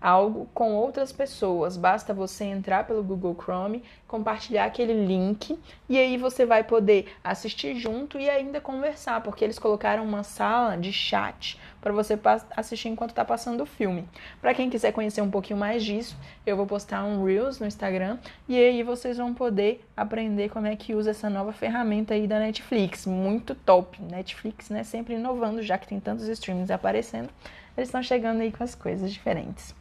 algo 0.05 0.47
com 0.53 0.75
outras 0.75 1.11
pessoas. 1.11 1.75
Basta 1.75 2.13
você 2.13 2.43
entrar 2.43 2.85
pelo 2.85 3.03
Google 3.03 3.35
Chrome, 3.35 3.83
compartilhar 4.07 4.65
aquele 4.65 4.93
link 4.93 5.57
e 5.89 5.97
aí 5.97 6.15
você 6.15 6.45
vai 6.45 6.63
poder 6.63 7.11
assistir 7.23 7.75
junto 7.75 8.19
e 8.19 8.29
ainda 8.29 8.61
conversar, 8.61 9.21
porque 9.21 9.43
eles 9.43 9.57
colocaram 9.57 10.03
uma 10.03 10.21
sala 10.21 10.77
de 10.77 10.93
chat 10.93 11.59
para 11.81 11.91
você 11.91 12.19
assistir 12.55 12.89
enquanto 12.89 13.09
está 13.11 13.25
passando 13.25 13.61
o 13.61 13.65
filme. 13.65 14.07
Para 14.39 14.53
quem 14.53 14.69
quiser 14.69 14.91
conhecer 14.91 15.21
um 15.21 15.31
pouquinho 15.31 15.57
mais 15.57 15.83
disso, 15.83 16.15
eu 16.45 16.55
vou 16.55 16.67
postar 16.67 17.03
um 17.03 17.25
Reels 17.25 17.59
no 17.59 17.65
Instagram 17.65 18.19
e 18.47 18.55
aí 18.55 18.83
vocês 18.83 19.17
vão 19.17 19.33
poder 19.33 19.83
aprender 19.97 20.49
como 20.49 20.67
é 20.67 20.75
que 20.75 20.93
usa 20.93 21.11
essa 21.11 21.31
nova 21.31 21.51
ferramenta 21.51 22.13
aí 22.13 22.27
da 22.27 22.37
Netflix. 22.37 23.07
Muito 23.07 23.55
top. 23.55 23.99
Netflix, 24.03 24.69
né, 24.69 24.83
sempre 24.83 25.15
inovando, 25.15 25.63
já 25.63 25.79
que 25.79 25.87
tem 25.87 25.99
tantos 25.99 26.27
streams 26.27 26.69
aparecendo 26.71 27.29
eles 27.77 27.89
estão 27.89 28.01
chegando 28.01 28.41
aí 28.41 28.51
com 28.51 28.63
as 28.63 28.75
coisas 28.75 29.11
diferentes. 29.11 29.75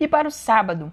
E 0.00 0.08
para 0.08 0.26
o 0.26 0.30
sábado, 0.30 0.92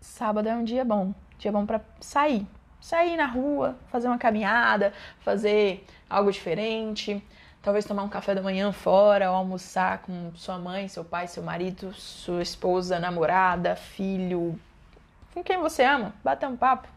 sábado 0.00 0.48
é 0.48 0.54
um 0.54 0.64
dia 0.64 0.84
bom, 0.84 1.14
dia 1.38 1.50
bom 1.50 1.66
para 1.66 1.80
sair, 2.00 2.46
sair 2.80 3.16
na 3.16 3.26
rua, 3.26 3.76
fazer 3.90 4.08
uma 4.08 4.18
caminhada, 4.18 4.92
fazer 5.20 5.84
algo 6.08 6.30
diferente, 6.30 7.22
talvez 7.62 7.84
tomar 7.84 8.02
um 8.02 8.08
café 8.08 8.34
da 8.34 8.42
manhã 8.42 8.72
fora, 8.72 9.30
ou 9.30 9.36
almoçar 9.36 9.98
com 9.98 10.32
sua 10.34 10.58
mãe, 10.58 10.88
seu 10.88 11.04
pai, 11.04 11.26
seu 11.26 11.42
marido, 11.42 11.92
sua 11.94 12.42
esposa, 12.42 12.98
namorada, 12.98 13.76
filho, 13.76 14.58
com 15.34 15.42
quem 15.42 15.58
você 15.58 15.82
ama, 15.84 16.14
bater 16.22 16.48
um 16.48 16.56
papo. 16.56 16.88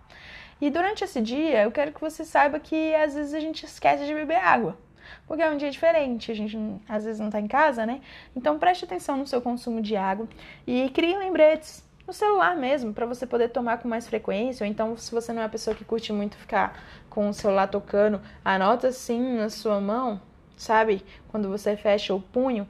E 0.61 0.69
durante 0.69 1.03
esse 1.03 1.21
dia, 1.21 1.63
eu 1.63 1.71
quero 1.71 1.91
que 1.91 1.99
você 1.99 2.23
saiba 2.23 2.59
que 2.59 2.95
às 2.95 3.13
vezes 3.13 3.33
a 3.33 3.39
gente 3.39 3.65
esquece 3.65 4.05
de 4.05 4.13
beber 4.13 4.37
água 4.37 4.77
porque 5.27 5.41
é 5.41 5.49
um 5.49 5.57
dia 5.57 5.71
diferente, 5.71 6.31
a 6.31 6.35
gente 6.35 6.57
às 6.87 7.05
vezes 7.05 7.19
não 7.19 7.27
está 7.27 7.39
em 7.39 7.47
casa, 7.47 7.85
né? 7.85 8.01
Então 8.35 8.59
preste 8.59 8.85
atenção 8.85 9.17
no 9.17 9.27
seu 9.27 9.41
consumo 9.41 9.81
de 9.81 9.95
água 9.95 10.27
e 10.65 10.89
crie 10.89 11.17
lembretes 11.17 11.85
no 12.07 12.13
celular 12.13 12.55
mesmo, 12.55 12.93
para 12.93 13.05
você 13.05 13.25
poder 13.25 13.49
tomar 13.49 13.79
com 13.79 13.87
mais 13.87 14.07
frequência. 14.07 14.63
Ou 14.63 14.69
então, 14.69 14.95
se 14.95 15.11
você 15.11 15.33
não 15.33 15.41
é 15.41 15.45
uma 15.45 15.49
pessoa 15.49 15.75
que 15.75 15.83
curte 15.83 16.13
muito 16.13 16.37
ficar 16.37 16.79
com 17.09 17.29
o 17.29 17.33
celular 17.33 17.67
tocando, 17.67 18.21
anota 18.43 18.89
assim 18.89 19.37
na 19.37 19.49
sua 19.49 19.81
mão, 19.81 20.21
sabe? 20.55 21.03
Quando 21.29 21.49
você 21.49 21.75
fecha 21.75 22.13
o 22.13 22.21
punho. 22.21 22.67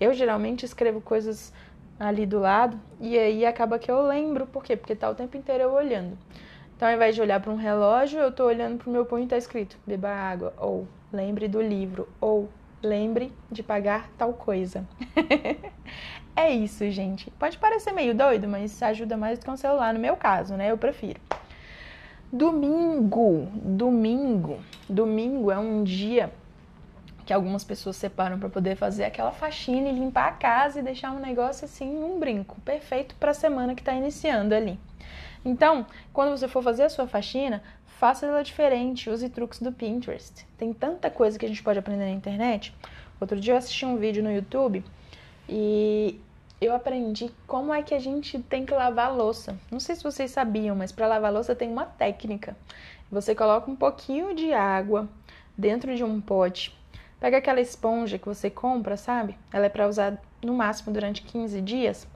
Eu 0.00 0.14
geralmente 0.14 0.64
escrevo 0.64 1.00
coisas 1.00 1.52
ali 1.98 2.24
do 2.24 2.38
lado 2.38 2.80
e 3.00 3.18
aí 3.18 3.44
acaba 3.44 3.78
que 3.78 3.90
eu 3.90 4.00
lembro, 4.00 4.46
por 4.46 4.62
quê? 4.62 4.76
Porque 4.76 4.94
tá 4.94 5.10
o 5.10 5.14
tempo 5.14 5.36
inteiro 5.36 5.64
eu 5.64 5.72
olhando. 5.72 6.16
Então, 6.76 6.86
ao 6.86 6.94
invés 6.94 7.16
de 7.16 7.20
olhar 7.20 7.40
para 7.40 7.50
um 7.50 7.56
relógio, 7.56 8.20
eu 8.20 8.30
tô 8.30 8.44
olhando 8.44 8.78
pro 8.78 8.90
meu 8.90 9.04
punho 9.04 9.24
e 9.24 9.26
tá 9.26 9.36
escrito: 9.36 9.76
beba 9.84 10.08
água 10.08 10.54
ou 10.56 10.86
lembre 11.12 11.48
do 11.48 11.60
livro 11.60 12.08
ou 12.20 12.48
lembre 12.82 13.32
de 13.50 13.62
pagar 13.62 14.08
tal 14.16 14.32
coisa. 14.32 14.84
é 16.36 16.50
isso, 16.50 16.88
gente. 16.90 17.30
Pode 17.32 17.58
parecer 17.58 17.92
meio 17.92 18.14
doido, 18.14 18.48
mas 18.48 18.82
ajuda 18.82 19.16
mais 19.16 19.38
do 19.38 19.44
que 19.44 19.50
um 19.50 19.56
celular, 19.56 19.92
no 19.92 20.00
meu 20.00 20.16
caso, 20.16 20.54
né? 20.54 20.70
Eu 20.70 20.78
prefiro. 20.78 21.20
Domingo, 22.30 23.48
domingo, 23.54 24.60
domingo 24.88 25.50
é 25.50 25.58
um 25.58 25.82
dia 25.82 26.30
que 27.24 27.32
algumas 27.32 27.64
pessoas 27.64 27.96
separam 27.96 28.38
para 28.38 28.48
poder 28.48 28.76
fazer 28.76 29.04
aquela 29.04 29.32
faxina 29.32 29.88
e 29.88 29.92
limpar 29.92 30.28
a 30.28 30.32
casa 30.32 30.78
e 30.78 30.82
deixar 30.82 31.10
um 31.10 31.18
negócio 31.18 31.64
assim, 31.64 32.02
um 32.02 32.18
brinco, 32.18 32.60
perfeito 32.62 33.14
para 33.16 33.32
a 33.32 33.34
semana 33.34 33.74
que 33.74 33.82
está 33.82 33.92
iniciando 33.92 34.54
ali. 34.54 34.78
Então, 35.48 35.86
quando 36.12 36.36
você 36.36 36.46
for 36.46 36.62
fazer 36.62 36.82
a 36.82 36.90
sua 36.90 37.06
faxina, 37.08 37.62
faça 37.86 38.26
ela 38.26 38.44
diferente, 38.44 39.08
use 39.08 39.30
truques 39.30 39.60
do 39.60 39.72
Pinterest. 39.72 40.46
Tem 40.58 40.74
tanta 40.74 41.10
coisa 41.10 41.38
que 41.38 41.46
a 41.46 41.48
gente 41.48 41.62
pode 41.62 41.78
aprender 41.78 42.04
na 42.04 42.10
internet. 42.10 42.74
Outro 43.18 43.40
dia 43.40 43.54
eu 43.54 43.56
assisti 43.56 43.86
um 43.86 43.96
vídeo 43.96 44.22
no 44.22 44.30
YouTube 44.30 44.84
e 45.48 46.20
eu 46.60 46.74
aprendi 46.74 47.30
como 47.46 47.72
é 47.72 47.82
que 47.82 47.94
a 47.94 47.98
gente 47.98 48.38
tem 48.40 48.66
que 48.66 48.74
lavar 48.74 49.06
a 49.06 49.10
louça. 49.10 49.56
Não 49.70 49.80
sei 49.80 49.94
se 49.96 50.04
vocês 50.04 50.30
sabiam, 50.30 50.76
mas 50.76 50.92
para 50.92 51.06
lavar 51.06 51.30
a 51.30 51.32
louça 51.32 51.54
tem 51.54 51.72
uma 51.72 51.86
técnica. 51.86 52.54
Você 53.10 53.34
coloca 53.34 53.70
um 53.70 53.76
pouquinho 53.76 54.34
de 54.34 54.52
água 54.52 55.08
dentro 55.56 55.96
de 55.96 56.04
um 56.04 56.20
pote. 56.20 56.76
Pega 57.18 57.38
aquela 57.38 57.60
esponja 57.60 58.18
que 58.18 58.28
você 58.28 58.50
compra, 58.50 58.98
sabe? 58.98 59.34
Ela 59.50 59.64
é 59.64 59.70
para 59.70 59.88
usar 59.88 60.22
no 60.44 60.52
máximo 60.52 60.92
durante 60.92 61.22
15 61.22 61.62
dias. 61.62 62.06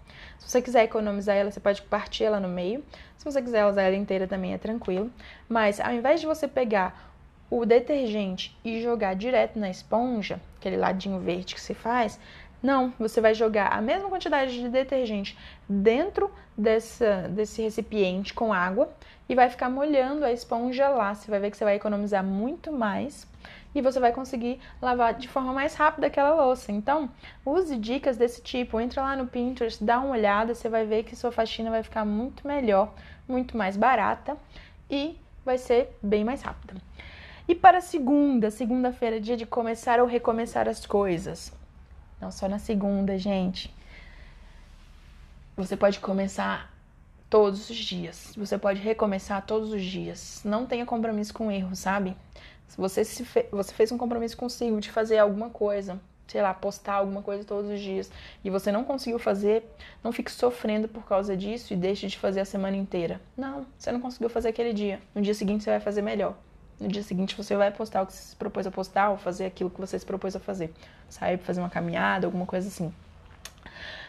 Se 0.45 0.51
você 0.51 0.63
quiser 0.63 0.85
economizar 0.85 1.37
ela, 1.37 1.51
você 1.51 1.61
pode 1.61 1.83
partir 1.83 2.25
ela 2.25 2.41
no 2.41 2.49
meio. 2.49 2.85
Se 3.17 3.25
você 3.25 3.41
quiser 3.41 3.65
usar 3.65 3.83
ela 3.83 3.97
inteira 3.97 4.27
também 4.27 4.53
é 4.53 4.59
tranquilo. 4.59 5.11
Mas 5.49 5.81
ao 5.81 5.93
invés 5.93 6.21
de 6.21 6.27
você 6.27 6.49
pegar 6.49 7.13
o 7.49 7.65
detergente 7.65 8.57
e 8.65 8.83
jogar 8.83 9.15
direto 9.15 9.59
na 9.59 9.71
esponja, 9.71 10.41
aquele 10.59 10.77
ladinho 10.77 11.21
verde 11.21 11.55
que 11.55 11.61
você 11.61 11.75
faz, 11.75 12.19
não, 12.63 12.93
você 12.99 13.21
vai 13.21 13.35
jogar 13.35 13.69
a 13.73 13.81
mesma 13.81 14.09
quantidade 14.09 14.53
de 14.53 14.69
detergente 14.69 15.37
dentro 15.69 16.31
dessa, 16.57 17.29
desse 17.29 17.61
recipiente 17.63 18.33
com 18.33 18.53
água 18.53 18.89
e 19.29 19.35
vai 19.35 19.49
ficar 19.49 19.69
molhando 19.69 20.25
a 20.25 20.33
esponja 20.33 20.89
lá. 20.89 21.15
Você 21.15 21.31
vai 21.31 21.41
ver 21.41 21.51
que 21.51 21.57
você 21.57 21.65
vai 21.65 21.77
economizar 21.77 22.23
muito 22.23 22.73
mais 22.73 23.27
e 23.75 23.81
você 23.81 23.99
vai 23.99 24.13
conseguir 24.13 24.61
lavar 24.81 25.15
de 25.15 25.29
forma 25.29 25.53
mais 25.53 25.75
rápida 25.75 26.07
aquela 26.07 26.35
louça. 26.45 26.73
Então, 26.73 27.11
use 27.45 27.77
dicas 27.77 28.17
desse 28.17 28.43
tipo. 28.43 28.81
Entra 28.81 29.03
lá 29.03 29.17
no 29.17 29.27
Pinterest, 29.27 29.83
dá 29.83 29.99
uma 29.99 30.11
olhada, 30.11 30.55
você 30.55 30.69
vai 30.69 30.85
ver 30.85 31.05
que 31.05 31.17
sua 31.17 31.33
faxina 31.33 31.71
vai 31.71 31.83
ficar 31.83 32.05
muito 32.05 32.47
melhor, 32.47 32.93
muito 33.29 33.57
mais 33.57 33.77
barata 33.77 34.37
e 34.91 35.19
vai 35.45 35.59
ser 35.59 35.97
bem 36.03 36.25
mais 36.25 36.43
rápida. 36.43 36.75
E 37.49 37.55
para 37.55 37.81
segunda, 37.81 38.51
segunda-feira, 38.51 39.21
dia 39.21 39.37
de 39.37 39.47
começar 39.47 40.01
ou 40.01 40.07
recomeçar 40.07 40.69
as 40.69 40.87
coisas. 40.87 41.53
Não 42.21 42.31
só 42.31 42.49
na 42.49 42.59
segunda, 42.59 43.19
gente. 43.19 43.75
Você 45.57 45.77
pode 45.77 45.99
começar 45.99 46.73
todos 47.29 47.69
os 47.69 47.77
dias. 47.77 48.33
Você 48.37 48.57
pode 48.57 48.81
recomeçar 48.81 49.45
todos 49.45 49.73
os 49.73 49.83
dias. 49.83 50.43
Não 50.45 50.67
tenha 50.67 50.87
compromisso 50.87 51.35
com 51.35 51.51
erro, 51.51 51.75
sabe? 51.75 52.17
Se 52.69 52.77
você, 52.77 53.05
se 53.05 53.25
fe 53.25 53.47
você 53.51 53.73
fez 53.73 53.93
um 53.93 53.99
compromisso 53.99 54.37
consigo 54.37 54.81
de 54.81 54.91
fazer 54.91 55.19
alguma 55.19 55.51
coisa, 55.51 56.01
sei 56.27 56.41
lá, 56.41 56.55
postar 56.55 56.95
alguma 56.95 57.23
coisa 57.23 57.45
todos 57.45 57.71
os 57.71 57.79
dias 57.79 58.11
e 58.43 58.49
você 58.49 58.73
não 58.73 58.85
conseguiu 58.85 59.19
fazer, 59.19 59.71
não 60.03 60.13
fique 60.13 60.33
sofrendo 60.33 60.89
por 60.89 61.05
causa 61.05 61.37
disso 61.37 61.75
e 61.75 61.77
deixe 61.77 62.07
de 62.07 62.19
fazer 62.19 62.41
a 62.41 62.45
semana 62.45 62.77
inteira. 62.77 63.21
Não, 63.37 63.67
você 63.79 63.93
não 63.93 64.01
conseguiu 64.01 64.31
fazer 64.31 64.49
aquele 64.49 64.73
dia. 64.73 65.01
No 65.15 65.21
dia 65.21 65.35
seguinte 65.35 65.63
você 65.63 65.71
vai 65.71 65.81
fazer 65.81 66.01
melhor. 66.01 66.35
No 66.81 66.89
dia 66.89 67.03
seguinte 67.03 67.37
você 67.37 67.55
vai 67.55 67.71
postar 67.71 68.03
o 68.03 68.07
que 68.07 68.15
você 68.15 68.23
se 68.23 68.37
propôs 68.37 68.67
a 68.67 68.71
postar 68.71 69.11
ou 69.11 69.19
fazer 69.19 69.45
aquilo 69.45 69.71
que 69.71 69.81
você 69.81 69.99
se 69.99 70.07
propôs 70.07 70.35
a 70.35 70.41
fazer. 70.41 70.73
Sair 71.09 71.37
para 71.37 71.47
fazer 71.47 71.61
uma 71.61 71.71
caminhada, 71.71 72.27
alguma 72.27 72.47
coisa 72.47 72.69
assim. 72.69 72.93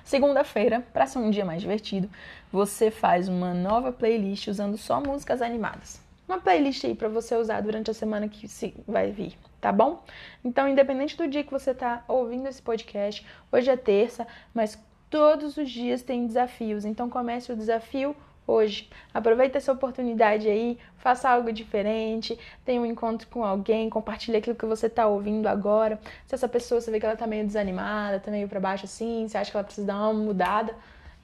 Segunda-feira, 0.05 0.81
para 0.93 1.05
ser 1.05 1.19
um 1.19 1.29
dia 1.29 1.45
mais 1.45 1.61
divertido, 1.61 2.09
você 2.51 2.89
faz 2.89 3.27
uma 3.27 3.53
nova 3.53 3.91
playlist 3.91 4.47
usando 4.47 4.77
só 4.77 5.01
músicas 5.01 5.41
animadas 5.41 6.02
uma 6.33 6.41
playlist 6.41 6.83
aí 6.83 6.95
para 6.95 7.07
você 7.07 7.35
usar 7.35 7.61
durante 7.61 7.91
a 7.91 7.93
semana 7.93 8.27
que 8.27 8.47
vai 8.87 9.11
vir, 9.11 9.37
tá 9.61 9.71
bom? 9.71 10.03
Então, 10.43 10.67
independente 10.67 11.15
do 11.15 11.27
dia 11.27 11.43
que 11.43 11.51
você 11.51 11.73
tá 11.73 12.03
ouvindo 12.07 12.47
esse 12.47 12.61
podcast, 12.61 13.25
hoje 13.51 13.69
é 13.69 13.77
terça, 13.77 14.27
mas 14.53 14.77
todos 15.09 15.57
os 15.57 15.69
dias 15.69 16.01
tem 16.01 16.25
desafios. 16.25 16.85
Então, 16.85 17.09
comece 17.09 17.51
o 17.51 17.55
desafio 17.55 18.15
hoje. 18.47 18.89
Aproveita 19.13 19.57
essa 19.57 19.71
oportunidade 19.71 20.49
aí, 20.49 20.77
faça 20.97 21.29
algo 21.29 21.51
diferente, 21.51 22.37
tenha 22.65 22.81
um 22.81 22.85
encontro 22.85 23.27
com 23.27 23.43
alguém, 23.43 23.89
compartilhe 23.89 24.37
aquilo 24.37 24.55
que 24.55 24.65
você 24.65 24.87
está 24.87 25.07
ouvindo 25.07 25.47
agora. 25.47 25.99
Se 26.25 26.35
essa 26.35 26.47
pessoa 26.47 26.81
você 26.81 26.91
vê 26.91 26.99
que 26.99 27.05
ela 27.05 27.13
está 27.13 27.27
meio 27.27 27.45
desanimada, 27.45 28.17
está 28.17 28.31
meio 28.31 28.47
para 28.47 28.59
baixo 28.59 28.85
assim, 28.85 29.27
você 29.27 29.37
acha 29.37 29.51
que 29.51 29.57
ela 29.57 29.63
precisa 29.63 29.87
dar 29.87 30.09
uma 30.09 30.13
mudada, 30.13 30.75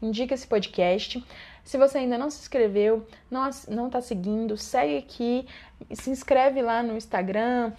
indica 0.02 0.34
esse 0.34 0.48
podcast. 0.48 1.24
Se 1.64 1.78
você 1.78 2.00
ainda 2.00 2.18
não 2.18 2.30
se 2.30 2.40
inscreveu, 2.40 3.06
não 3.30 3.88
está 3.88 4.02
seguindo, 4.02 4.58
segue 4.58 4.98
aqui, 4.98 5.46
se 5.92 6.10
inscreve 6.10 6.62
lá 6.62 6.82
no 6.82 6.98
Instagram. 6.98 7.74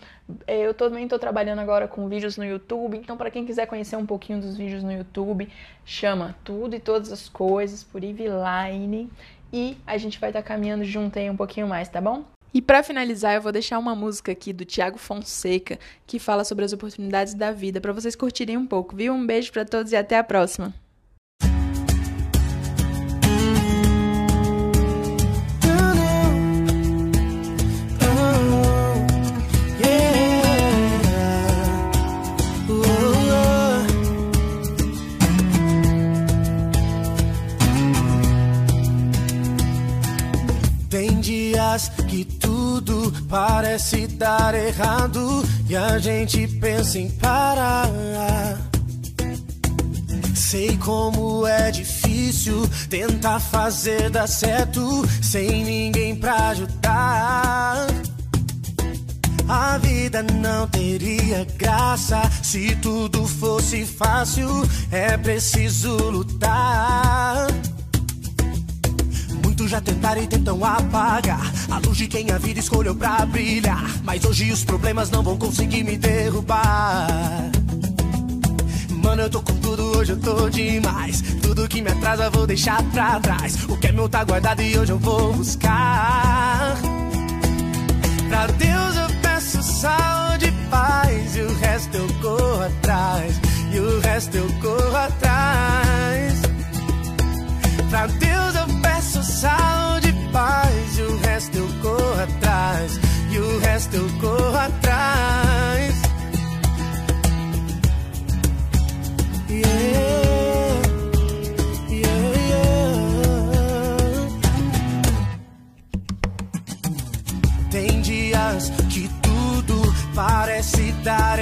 É, 0.46 0.60
eu 0.60 0.72
também 0.74 1.04
estou 1.04 1.18
trabalhando 1.18 1.58
agora 1.58 1.88
com 1.88 2.08
vídeos 2.08 2.36
no 2.36 2.44
YouTube, 2.44 2.96
então 2.96 3.16
para 3.16 3.30
quem 3.30 3.44
quiser 3.44 3.66
conhecer 3.66 3.96
um 3.96 4.06
pouquinho 4.06 4.40
dos 4.40 4.56
vídeos 4.56 4.82
no 4.82 4.92
YouTube, 4.92 5.48
chama 5.84 6.36
tudo 6.44 6.76
e 6.76 6.80
todas 6.80 7.10
as 7.10 7.28
coisas 7.28 7.82
por 7.82 8.04
Iviline 8.04 9.10
e 9.52 9.76
a 9.86 9.98
gente 9.98 10.20
vai 10.20 10.30
estar 10.30 10.42
tá 10.42 10.48
caminhando 10.48 10.84
junto 10.84 11.18
aí 11.18 11.28
um 11.28 11.36
pouquinho 11.36 11.66
mais, 11.66 11.88
tá 11.88 12.00
bom? 12.00 12.24
E 12.52 12.60
para 12.60 12.82
finalizar, 12.82 13.34
eu 13.34 13.42
vou 13.42 13.52
deixar 13.52 13.78
uma 13.78 13.94
música 13.94 14.32
aqui 14.32 14.52
do 14.52 14.64
Tiago 14.64 14.98
Fonseca 14.98 15.78
que 16.06 16.18
fala 16.18 16.44
sobre 16.44 16.64
as 16.64 16.72
oportunidades 16.72 17.34
da 17.34 17.52
vida 17.52 17.80
para 17.80 17.92
vocês 17.92 18.16
curtirem 18.16 18.56
um 18.56 18.66
pouco, 18.66 18.96
viu? 18.96 19.12
Um 19.12 19.24
beijo 19.24 19.52
para 19.52 19.64
todos 19.64 19.92
e 19.92 19.96
até 19.96 20.18
a 20.18 20.24
próxima. 20.24 20.74
Dar 44.20 44.54
errado 44.54 45.42
e 45.66 45.74
a 45.74 45.98
gente 45.98 46.46
pensa 46.46 46.98
em 46.98 47.10
parar. 47.10 47.88
Sei 50.34 50.76
como 50.76 51.46
é 51.46 51.70
difícil 51.70 52.68
tentar 52.90 53.40
fazer 53.40 54.10
dar 54.10 54.26
certo 54.26 55.08
sem 55.22 55.64
ninguém 55.64 56.14
pra 56.14 56.50
ajudar. 56.50 57.86
A 59.48 59.78
vida 59.78 60.22
não 60.22 60.68
teria 60.68 61.46
graça 61.56 62.20
se 62.42 62.76
tudo 62.76 63.26
fosse 63.26 63.86
fácil. 63.86 64.48
É 64.92 65.16
preciso 65.16 65.96
lutar. 65.96 67.46
Muitos 69.60 69.72
já 69.72 69.80
tentaram 69.82 70.22
e 70.22 70.26
tentam 70.26 70.64
apagar 70.64 71.52
a 71.70 71.78
luz 71.84 71.98
de 71.98 72.06
quem 72.06 72.30
a 72.30 72.38
vida 72.38 72.58
escolheu 72.58 72.94
pra 72.94 73.26
brilhar. 73.26 73.84
Mas 74.04 74.24
hoje 74.24 74.50
os 74.50 74.64
problemas 74.64 75.10
não 75.10 75.22
vão 75.22 75.36
conseguir 75.36 75.84
me 75.84 75.98
derrubar. 75.98 77.06
Mano, 78.88 79.20
eu 79.20 79.28
tô 79.28 79.42
com 79.42 79.52
tudo, 79.56 79.98
hoje 79.98 80.12
eu 80.12 80.18
tô 80.18 80.48
demais. 80.48 81.20
Tudo 81.42 81.68
que 81.68 81.82
me 81.82 81.90
atrasa 81.90 82.30
vou 82.30 82.46
deixar 82.46 82.82
pra 82.84 83.20
trás. 83.20 83.64
O 83.68 83.76
que 83.76 83.88
é 83.88 83.92
meu 83.92 84.08
tá 84.08 84.24
guardado 84.24 84.62
e 84.62 84.78
hoje 84.78 84.92
eu 84.92 84.98
vou 84.98 85.34
buscar. 85.34 86.78
Pra 88.30 88.46
Deus 88.46 88.96
eu 88.96 89.20
peço 89.20 89.62
saúde 89.62 90.46
e 90.46 90.70
paz. 90.70 91.36
E 91.36 91.40
o 91.42 91.54
resto 91.58 91.96
eu 91.98 92.08
corro 92.22 92.62
atrás. 92.62 93.38
E 93.74 93.78
o 93.78 94.00
resto 94.00 94.36
eu 94.38 94.48
corro 94.62 94.96
atrás. 94.96 96.40
Pra 97.90 98.06
Deus 98.06 98.29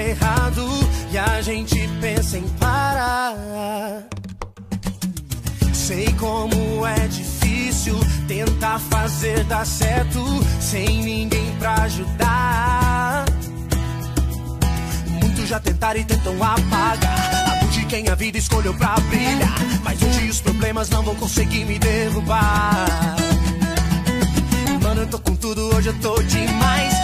errado 0.09 0.67
e 1.13 1.19
a 1.19 1.43
gente 1.43 1.77
pensa 2.01 2.39
em 2.39 2.49
parar. 2.61 3.35
Sei 5.73 6.13
como 6.15 6.87
é 6.87 7.09
difícil 7.09 7.99
tentar 8.27 8.79
fazer 8.79 9.45
dar 9.45 9.67
certo 9.67 10.23
sem 10.61 11.03
ninguém 11.03 11.55
pra 11.59 11.75
ajudar. 11.83 13.25
Muitos 15.23 15.49
já 15.49 15.61
tentaram 15.61 16.01
e 16.01 16.05
tentam 16.05 16.35
apagar 16.43 17.51
a 17.51 17.65
luz 17.65 17.75
de 17.75 17.85
quem 17.87 18.09
a 18.09 18.15
vida 18.15 18.39
escolheu 18.39 18.75
pra 18.75 18.95
brilhar. 19.09 19.59
Mas 19.83 20.03
hoje 20.03 20.29
os 20.31 20.41
problemas 20.41 20.89
não 20.91 21.03
vão 21.03 21.15
conseguir 21.17 21.65
me 21.65 21.79
derrubar. 21.79 23.17
Mano, 24.83 25.03
eu 25.03 25.07
tô 25.07 25.19
com 25.19 25.35
tudo, 25.37 25.75
hoje 25.75 25.89
eu 25.89 25.99
tô 26.01 26.23
demais. 26.23 26.98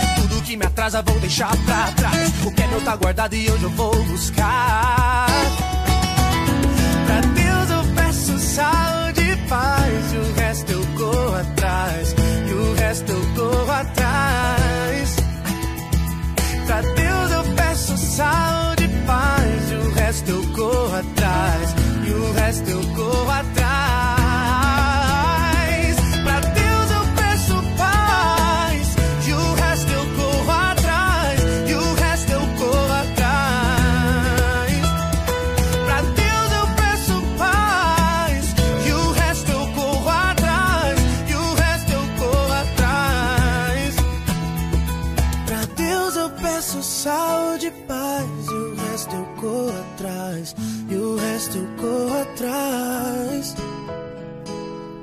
Que 0.45 0.59
me 0.59 0.67
atrasa 0.67 1.01
vou 1.01 1.19
deixar 1.21 1.57
pra 1.65 1.91
trás. 1.93 2.45
O 2.45 2.53
que 2.53 2.63
é 2.63 2.67
meu 2.67 2.81
tá 2.83 2.95
guardado 2.97 3.35
e 3.35 3.51
hoje 3.51 3.63
eu 3.63 3.71
vou 3.71 3.95
buscar. 4.05 5.74
Saúde 47.65 47.67
e 47.67 47.71
paz. 47.87 48.47
E 48.49 48.53
o 48.53 48.75
resto 48.75 49.17
eu 49.17 49.25
corro 49.41 49.81
atrás. 49.81 50.57
E 50.91 50.95
o 50.95 51.17
resto 51.17 51.59
eu 51.59 51.69
corro 51.77 52.23
atrás. 52.23 53.57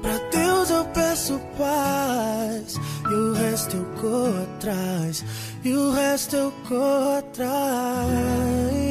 Pra 0.02 0.18
Deus 0.32 0.70
eu 0.70 0.86
peço 0.86 1.40
paz. 1.58 2.76
E 3.10 3.14
o 3.14 3.34
resto 3.34 3.78
eu 3.78 3.86
corro 4.02 4.44
atrás. 4.44 5.26
E 5.64 5.74
o 5.74 5.92
resto 5.92 6.36
eu 6.36 6.54
corro 6.68 7.18
atrás. 7.18 8.91